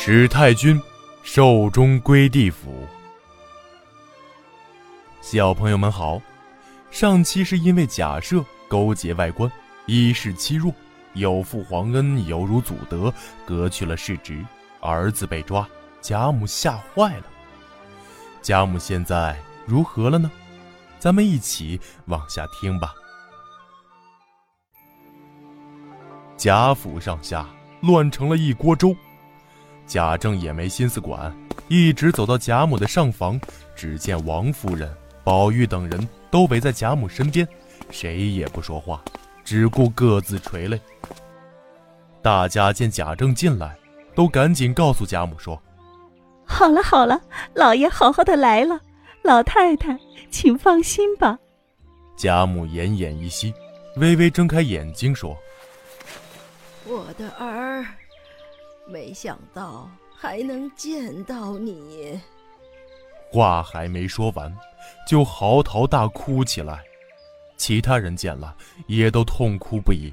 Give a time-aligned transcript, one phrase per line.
[0.00, 0.80] 使太君
[1.24, 2.86] 寿终归地府。
[5.20, 6.22] 小朋友们好，
[6.88, 9.50] 上期是因为假设勾结外官，
[9.86, 10.72] 以示欺弱，
[11.14, 13.12] 有负皇恩，犹如祖德，
[13.44, 14.40] 革去了世职，
[14.80, 15.68] 儿子被抓，
[16.00, 17.24] 贾母吓坏了。
[18.40, 19.36] 贾母现在
[19.66, 20.30] 如何了呢？
[21.00, 22.94] 咱们一起往下听吧。
[26.36, 27.44] 贾府上下
[27.82, 28.94] 乱成了一锅粥。
[29.88, 31.34] 贾政也没心思管，
[31.66, 33.40] 一直走到贾母的上房，
[33.74, 37.48] 只见王夫人、宝玉等人都围在贾母身边，
[37.90, 39.02] 谁也不说话，
[39.42, 40.78] 只顾各自垂泪。
[42.20, 43.74] 大家见贾政进来，
[44.14, 45.60] 都赶紧告诉贾母说
[46.44, 47.18] ：“好了好了，
[47.54, 48.78] 老爷好好的来了，
[49.22, 49.98] 老太太
[50.30, 51.38] 请放心吧。”
[52.14, 53.54] 贾母奄奄一息，
[53.96, 55.34] 微微睁开眼睛说
[56.84, 57.86] ：“我的儿。”
[58.88, 62.18] 没想到还能见到你。
[63.30, 64.52] 话还没说完，
[65.06, 66.82] 就嚎啕大哭起来。
[67.58, 70.12] 其他人见了，也都痛哭不已。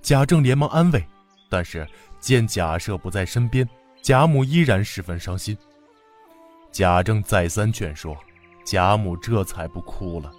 [0.00, 1.06] 贾政连忙安慰，
[1.48, 1.86] 但是
[2.18, 3.68] 见贾赦不在身边，
[4.02, 5.56] 贾母依然十分伤心。
[6.72, 8.16] 贾政再三劝说，
[8.64, 10.32] 贾母这才不哭了。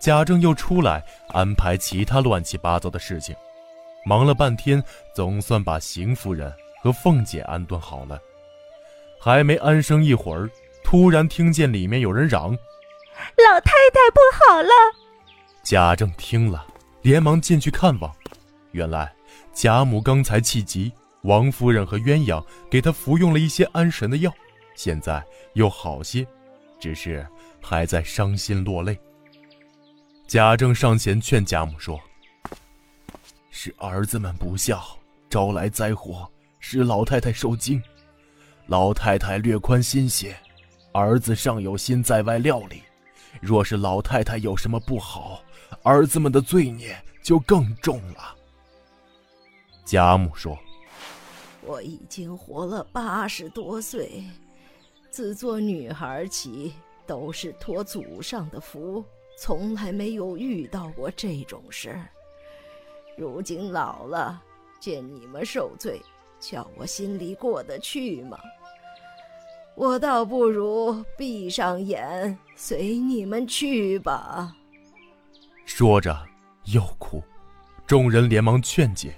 [0.00, 3.34] 贾政又出来安排其他乱七八糟的事情。
[4.04, 4.82] 忙了半天，
[5.14, 8.18] 总算把邢夫人和凤姐安顿好了。
[9.20, 10.50] 还没安生一会儿，
[10.82, 12.50] 突然听见里面有人嚷
[13.38, 14.70] ：“老太太不好了！”
[15.62, 16.66] 贾政听了，
[17.02, 18.12] 连忙进去看望。
[18.72, 19.14] 原来
[19.52, 20.92] 贾母刚才气急，
[21.22, 24.32] 王夫人和鸳鸯给她服用了一些安神的药，
[24.74, 26.26] 现在又好些，
[26.80, 27.24] 只是
[27.62, 28.98] 还在伤心落泪。
[30.26, 32.00] 贾政上前劝贾母说。
[33.64, 34.82] 是儿子们不孝，
[35.30, 37.80] 招来灾祸，使老太太受惊。
[38.66, 40.36] 老太太略宽心些，
[40.92, 42.82] 儿子尚有心在外料理。
[43.40, 45.44] 若是老太太有什么不好，
[45.84, 48.36] 儿子们的罪孽就更重了。
[49.84, 50.58] 贾母说
[51.62, 54.24] ：“我已经活了八十多岁，
[55.08, 56.72] 自做女孩起，
[57.06, 59.04] 都是托祖上的福，
[59.38, 61.96] 从来没有遇到过这种事。”
[63.16, 64.40] 如今老了，
[64.80, 66.00] 见你们受罪，
[66.40, 68.38] 叫我心里过得去吗？
[69.74, 74.54] 我倒不如闭上眼，随你们去吧。
[75.64, 76.14] 说着
[76.64, 77.22] 又哭，
[77.86, 79.14] 众人连忙劝解。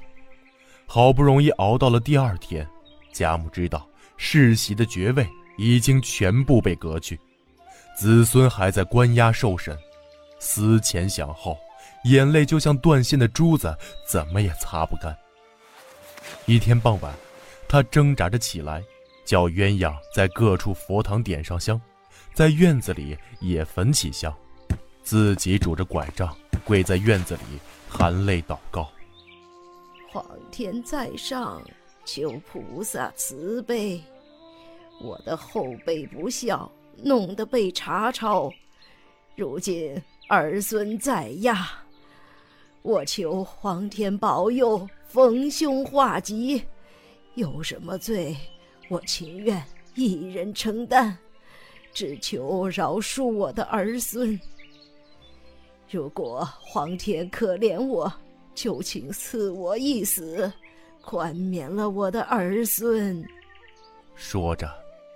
[0.86, 2.68] 好不容易熬到了第二天，
[3.12, 7.18] 贾母知道世袭的爵位已经全部被革去，
[7.96, 9.76] 子孙还在关押受审，
[10.38, 11.58] 思前想后。
[12.04, 13.76] 眼泪就像断线的珠子，
[14.06, 15.16] 怎么也擦不干。
[16.46, 17.14] 一天傍晚，
[17.68, 18.82] 他挣扎着起来，
[19.24, 21.80] 叫鸳鸯在各处佛堂点上香，
[22.34, 24.34] 在院子里也焚起香，
[25.02, 28.90] 自己拄着拐杖跪在院子里，含泪祷告
[30.12, 31.62] ：“皇天在上，
[32.04, 34.02] 求菩萨慈悲。
[35.00, 36.70] 我的后辈不孝，
[37.02, 38.52] 弄得被查抄，
[39.36, 41.66] 如今儿孙在押。”
[42.84, 46.62] 我求皇天保佑，逢凶化吉。
[47.32, 48.36] 有什么罪，
[48.90, 49.64] 我情愿
[49.94, 51.16] 一人承担，
[51.94, 54.38] 只求饶恕我的儿孙。
[55.90, 58.12] 如果皇天可怜我，
[58.54, 60.52] 就请赐我一死，
[61.00, 63.26] 宽免了我的儿孙。
[64.14, 64.70] 说着，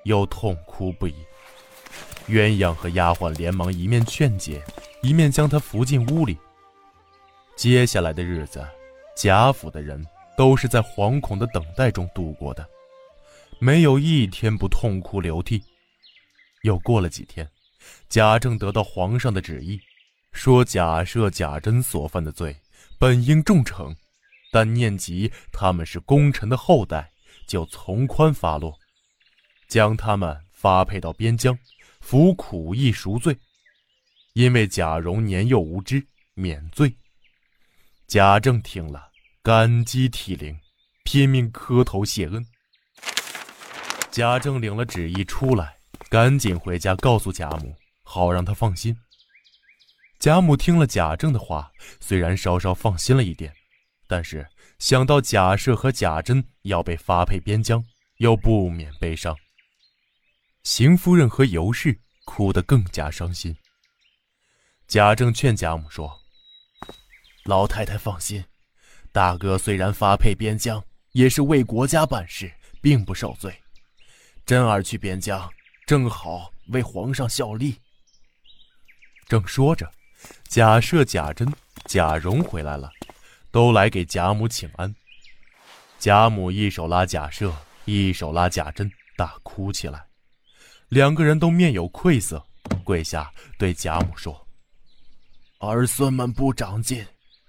[0.07, 1.13] 又痛哭不已。
[2.29, 4.65] 鸳鸯和丫鬟连忙一面劝解，
[5.03, 6.39] 一面将他扶进屋里。
[7.59, 8.65] 接下来的日子，
[9.17, 10.01] 贾府的人
[10.37, 12.65] 都是在惶恐的等待中度过的，
[13.59, 15.61] 没有一天不痛哭流涕。
[16.63, 17.51] 又过了几天，
[18.09, 19.81] 贾政得到皇上的旨意，
[20.31, 22.57] 说贾赦、贾珍所犯的罪
[22.97, 23.93] 本应重惩，
[24.53, 27.11] 但念及他们是功臣的后代，
[27.49, 28.73] 就从宽发落，
[29.67, 31.59] 将他们发配到边疆，
[32.01, 33.37] 服苦役赎罪。
[34.35, 36.95] 因为贾蓉年幼无知，免罪。
[38.09, 39.13] 贾政听了，
[39.43, 40.59] 感激涕零，
[41.05, 42.43] 拼命磕头谢恩。
[44.11, 45.77] 贾政领了旨意出来，
[46.09, 48.99] 赶紧回家告诉贾母，好让她放心。
[50.19, 51.71] 贾母听了贾政的话，
[52.01, 53.53] 虽然稍稍放心了一点，
[54.07, 57.85] 但是想到贾赦和贾珍要被发配边疆，
[58.17, 59.37] 又不免悲伤。
[60.63, 63.55] 邢夫人和尤氏哭得更加伤心。
[64.87, 66.19] 贾政劝贾母说。
[67.49, 68.45] 老太太放心，
[69.11, 72.53] 大哥虽然发配边疆，也是为国家办事，
[72.83, 73.59] 并不受罪。
[74.45, 75.51] 真儿去边疆，
[75.87, 77.75] 正好为皇上效力。
[79.27, 79.91] 正说着，
[80.47, 81.51] 贾赦、贾珍、
[81.87, 82.91] 贾蓉回来了，
[83.51, 84.95] 都来给贾母请安。
[85.99, 87.51] 贾母一手拉贾赦，
[87.87, 90.05] 一手拉贾珍，大哭起来。
[90.91, 92.45] 两个人都面有愧色，
[92.85, 94.47] 跪下对贾母说
[95.61, 97.03] ：“儿孙们不长进，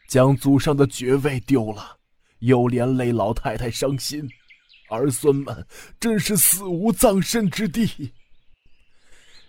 [0.10, 1.98] 将祖上的爵位丢了，
[2.40, 4.28] 又连累老太太伤心，
[4.90, 5.66] 儿孙们
[6.00, 8.12] 真是死无葬身之地。”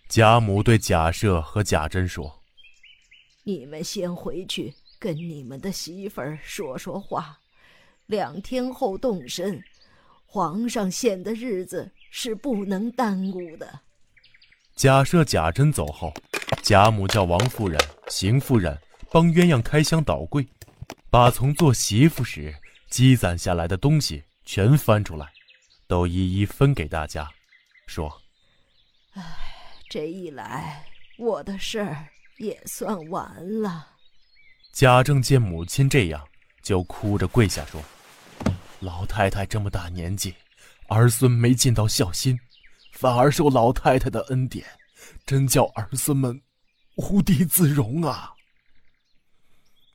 [0.08, 2.42] 贾母对贾赦和贾珍说
[3.42, 7.40] ：“你们先回去跟你们的媳妇儿说说话，
[8.06, 9.60] 两天后动身。
[10.26, 13.82] 皇上限的日子。”是不能耽误的。
[14.74, 16.12] 贾赦、贾珍走后，
[16.60, 18.76] 贾母叫王夫人、邢夫人
[19.10, 20.46] 帮鸳鸯开箱倒柜，
[21.10, 22.54] 把从做媳妇时
[22.88, 25.26] 积攒下来的东西全翻出来，
[25.88, 27.28] 都一一分给大家，
[27.86, 28.22] 说
[29.14, 29.22] ：“哎，
[29.88, 30.84] 这一来，
[31.18, 32.06] 我的事儿
[32.38, 33.88] 也算完了。”
[34.72, 36.24] 贾政见母亲这样，
[36.62, 37.82] 就哭着跪下说
[38.78, 40.34] ：“老太太这么大年纪。”
[40.86, 42.38] 儿孙没尽到孝心，
[42.92, 44.66] 反而受老太太的恩典，
[45.24, 46.40] 真叫儿孙们
[46.96, 48.34] 无地自容啊！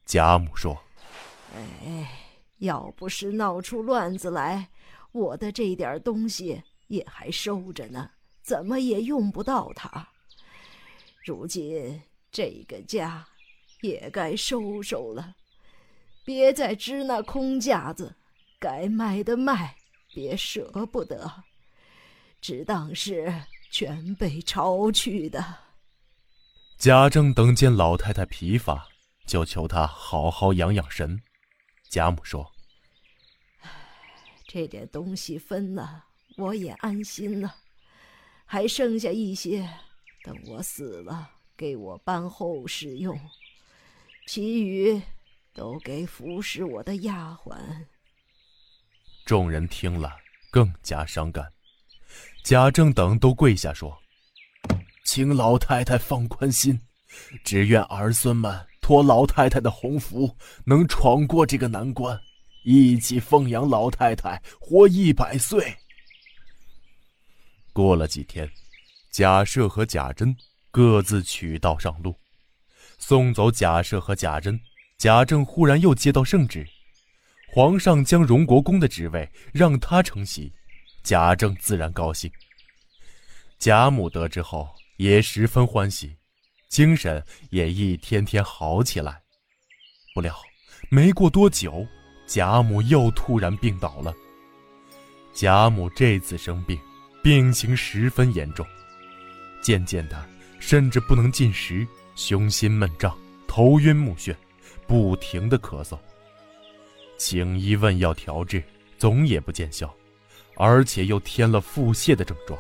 [0.06, 0.78] 贾母说
[1.56, 2.10] ：“哎，
[2.60, 4.69] 要不是闹出乱子来，
[5.12, 8.12] 我的这点东西也还收着呢，
[8.42, 10.07] 怎么也用不到它。
[11.25, 13.28] 如今这个家
[13.81, 15.36] 也该收收了，
[16.24, 18.16] 别再支那空架子，
[18.60, 19.75] 该卖的卖。”
[20.16, 21.30] 别舍不得，
[22.40, 23.34] 只当是
[23.69, 25.44] 全被抄去的。
[26.78, 28.88] 贾政等见老太太疲乏，
[29.25, 31.22] 就求他好好养养神。
[31.89, 32.51] 贾母说
[34.48, 36.06] ：“这点东西分了，
[36.38, 37.56] 我也安心了。
[38.45, 39.68] 还剩下一些，
[40.24, 43.16] 等我死了，给我办后事用；
[44.27, 45.01] 其余
[45.54, 47.86] 都给服侍我的丫鬟。”
[49.25, 50.16] 众人听了，
[50.51, 51.51] 更加伤感。
[52.44, 53.98] 贾政等都跪下说
[55.04, 56.80] ：“请老太太放宽心，
[57.44, 60.35] 只愿儿孙们托老太太的鸿福，
[60.65, 62.19] 能闯过这个难关，
[62.63, 65.75] 一起奉养老太太，活一百岁。”
[67.73, 68.50] 过了几天，
[69.12, 70.35] 贾赦和贾珍
[70.71, 72.15] 各自取道上路，
[72.97, 74.59] 送走贾赦和贾珍，
[74.97, 76.65] 贾政忽然又接到圣旨。
[77.51, 80.53] 皇上将荣国公的职位让他承袭，
[81.03, 82.29] 贾政自然高兴。
[83.57, 84.67] 贾母得知后
[84.97, 86.15] 也十分欢喜，
[86.75, 89.22] 精神也一天天好起来。
[90.13, 90.36] 不料
[90.89, 91.88] 没过多久，
[92.27, 94.13] 贾母又突然病倒了。
[95.31, 96.77] 贾母这次生病，
[97.24, 98.68] 病情十分严重，
[99.62, 100.27] 渐渐的
[100.60, 103.18] 甚至不能进食，胸心闷胀，
[103.48, 104.36] 头晕目眩，
[104.86, 105.98] 不停的咳嗽。
[107.18, 108.62] 请医问药调治，
[108.98, 109.95] 总也不见效，
[110.57, 112.60] 而且又添了腹泻的症状。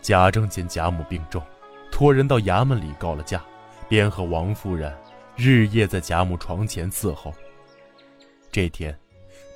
[0.00, 1.44] 贾政见贾母病重，
[2.00, 3.44] 托人到衙门里告了假，
[3.86, 4.90] 便和王夫人
[5.36, 7.30] 日夜在贾母床前伺候。
[8.50, 8.98] 这天，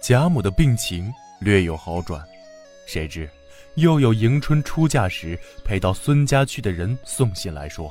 [0.02, 1.10] 贾母的病情
[1.40, 2.22] 略有好转，
[2.86, 3.26] 谁知
[3.76, 7.90] 又有迎春出嫁时陪到孙家去的人送信来说，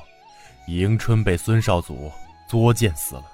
[0.67, 2.11] 迎春被孙少祖
[2.47, 3.25] 作践死了。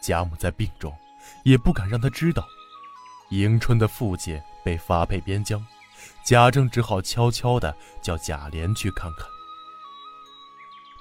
[0.00, 0.94] 贾母在病中。
[1.42, 2.46] 也不敢让他知道，
[3.30, 5.66] 迎春的父亲被发配边疆，
[6.24, 9.26] 贾政只好悄悄地叫贾琏去看看。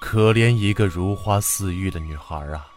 [0.02, 2.68] 可怜一个如花似玉的女孩啊，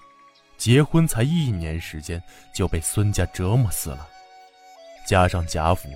[0.58, 2.22] 结婚才一年时间
[2.54, 4.06] 就被孙家折磨死了，
[5.08, 5.88] 加上贾府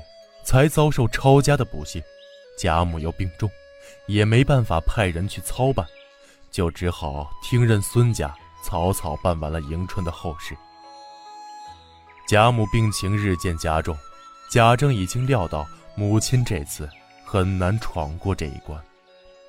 [0.42, 2.02] 才遭受抄家的不幸，
[2.58, 3.48] 贾母又病重，
[4.06, 5.86] 也没办法派人去操办，
[6.50, 10.56] 就只好听任孙家草草办完了迎春的后事。
[12.26, 13.96] 贾母病情日渐加重，
[14.50, 16.88] 贾政已经料到母亲这次
[17.22, 18.82] 很难闯过这一关，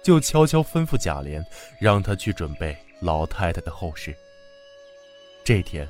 [0.03, 1.43] 就悄悄吩咐贾琏，
[1.79, 4.15] 让他去准备老太太的后事。
[5.43, 5.87] 这天，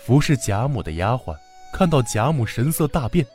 [0.00, 1.36] 服侍贾母的丫鬟
[1.72, 3.26] 看到贾母神色大变，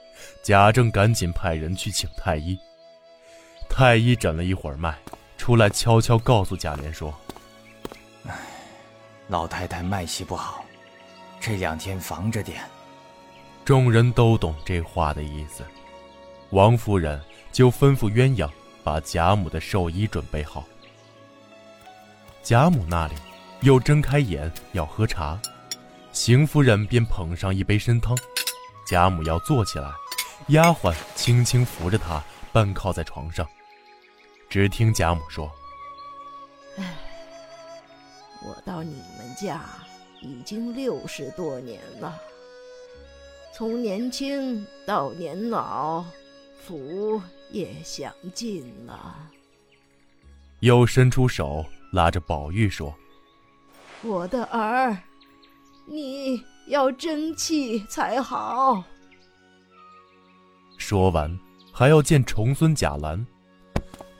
[0.44, 2.58] 贾政赶紧派人去请太医。
[3.70, 4.98] 太医诊了一会儿脉，
[5.38, 7.14] 出来悄悄告诉贾琏说
[8.28, 8.36] ：“哎，
[9.28, 10.66] 老太太脉息不好，
[11.40, 12.62] 这两天防着点。”
[13.64, 15.64] 众人都懂这话的意思，
[16.50, 18.50] 王夫人就吩咐鸳鸯
[18.84, 20.66] 把贾母的寿衣准备好。
[22.44, 23.16] 贾母那里
[23.62, 25.40] 又睁开眼要喝茶，
[26.12, 28.18] 邢夫人便捧上一杯参汤。
[28.88, 29.90] 贾母要坐起来，
[30.48, 32.22] 丫鬟轻轻扶着她，
[32.52, 33.48] 半靠在床上。
[34.50, 35.50] 只听贾母说
[36.78, 36.96] ：“唉，
[38.44, 39.64] 我到你们家
[40.22, 42.20] 已经六十多年了，
[43.56, 46.04] 从年轻到年老，
[46.72, 49.30] 福也享尽了。”
[50.62, 52.96] 又伸出手拉着宝玉说
[54.04, 54.98] ：“我的儿，
[55.86, 58.82] 你要争气才好。”
[60.80, 61.38] 说完，
[61.74, 63.26] 还要见重孙贾兰。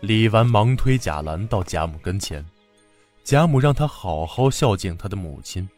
[0.02, 2.46] 李纨忙推贾兰到贾母跟前，
[3.24, 5.70] 贾母让他好好孝敬他的母亲，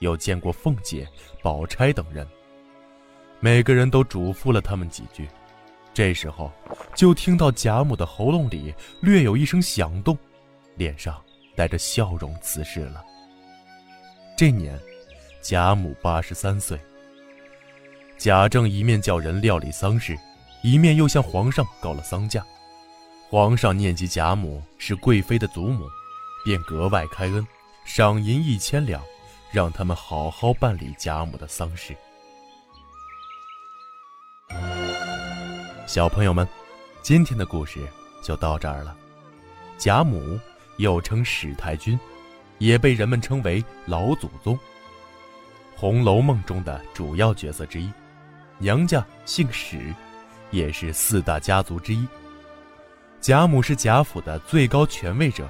[0.00, 1.06] 又见过凤姐、
[1.40, 2.26] 宝钗等人，
[3.38, 5.28] 每个人都嘱咐了他们几句。
[5.96, 6.52] 这时候，
[6.94, 10.14] 就听到贾母的喉咙里略有一声响动，
[10.74, 11.18] 脸上
[11.54, 13.02] 带着笑容辞世了。
[14.36, 14.78] 这年，
[15.40, 16.78] 贾母八十三岁。
[18.18, 20.14] 贾政一面叫人料理丧事，
[20.62, 22.44] 一面又向皇上告了丧假。
[23.30, 25.86] 皇上念及贾母是贵妃的祖母，
[26.44, 27.46] 便格外开恩，
[27.86, 29.02] 赏银一千两，
[29.50, 31.96] 让他们好好办理贾母的丧事。
[35.96, 36.46] 小朋友们，
[37.00, 37.80] 今天的故事
[38.22, 38.94] 就到这儿了。
[39.78, 40.38] 贾母
[40.76, 41.98] 又称史太君，
[42.58, 44.54] 也被人们称为老祖宗。
[45.74, 47.90] 《红楼梦》中的主要角色之一，
[48.58, 49.94] 娘家姓史，
[50.50, 52.06] 也是四大家族之一。
[53.18, 55.48] 贾母是贾府的最高权位者，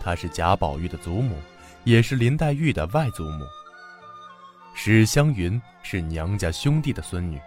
[0.00, 1.36] 她是贾宝玉的祖母，
[1.84, 3.44] 也是林黛玉的外祖母。
[4.72, 7.38] 史湘云是娘家兄弟的孙女。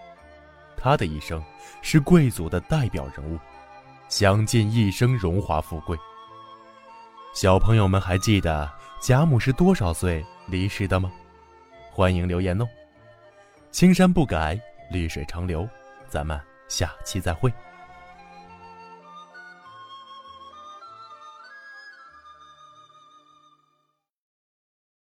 [0.85, 1.43] 他的一生
[1.81, 3.39] 是贵族的代表人物，
[4.07, 5.97] 享尽一生荣华富贵。
[7.33, 11.11] 小朋友们还记得贾母是多少岁离世的吗？
[11.91, 12.67] 欢迎留言哦。
[13.71, 14.61] 青山不改，
[14.91, 15.67] 绿水长流，
[16.07, 17.51] 咱们下期再会。